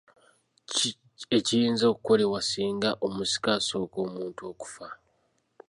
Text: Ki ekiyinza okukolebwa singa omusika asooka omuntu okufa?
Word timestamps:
Ki 0.71 0.89
ekiyinza 1.37 1.85
okukolebwa 1.91 2.39
singa 2.49 2.89
omusika 3.05 3.49
asooka 3.57 3.97
omuntu 4.07 4.41
okufa? 4.51 4.87